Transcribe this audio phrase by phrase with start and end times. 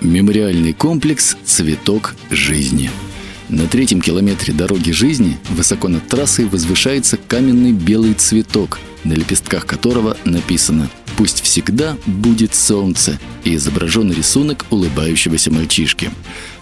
[0.00, 2.88] Мемориальный комплекс «Цветок жизни».
[3.48, 10.16] На третьем километре дороги жизни высоко над трассой возвышается каменный белый цветок, на лепестках которого
[10.24, 10.88] написано
[11.18, 16.12] «Пусть всегда будет солнце» и изображен рисунок улыбающегося мальчишки.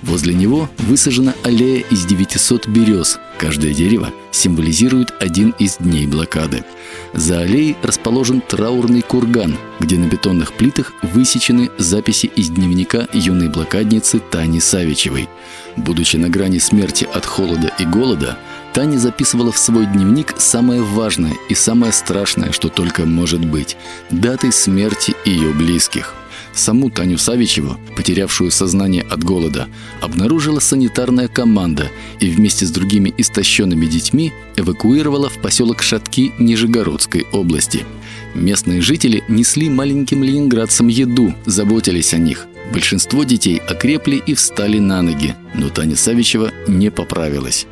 [0.01, 3.19] Возле него высажена аллея из 900 берез.
[3.37, 6.65] Каждое дерево символизирует один из дней блокады.
[7.13, 14.21] За аллеей расположен траурный курган, где на бетонных плитах высечены записи из дневника юной блокадницы
[14.21, 15.29] Тани Савичевой.
[15.77, 18.39] Будучи на грани смерти от холода и голода,
[18.77, 23.75] Таня записывала в свой дневник самое важное и самое страшное, что только может быть–
[24.11, 26.13] даты смерти ее близких.
[26.53, 29.69] Саму Таню Савичеву, потерявшую сознание от голода,
[30.03, 31.91] обнаружила санитарная команда
[32.21, 37.87] и вместе с другими истощенными детьми эвакуировала в поселок Шатки Нижегородской области.
[38.35, 42.47] Местные жители несли маленьким ленинградцам еду, заботились о них.
[42.75, 47.67] Большинство детей окрепли и встали на ноги, но Таня Савичева не поправилась.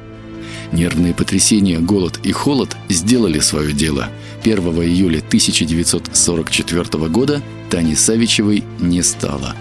[0.72, 4.08] Нервные потрясения, голод и холод сделали свое дело.
[4.42, 9.56] 1 июля 1944 года Тани Савичевой не стало.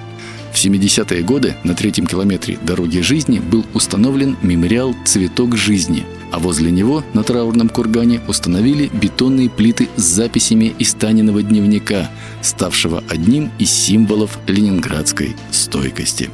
[0.54, 6.70] В 70-е годы на третьем километре дороги жизни был установлен мемориал «Цветок жизни», а возле
[6.70, 12.10] него на траурном кургане установили бетонные плиты с записями из Таниного дневника,
[12.42, 16.30] ставшего одним из символов ленинградской стойкости.